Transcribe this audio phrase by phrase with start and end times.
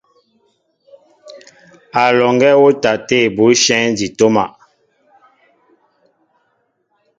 [2.01, 4.45] A lɔŋgɛ wɔtaté bushɛŋ di toma.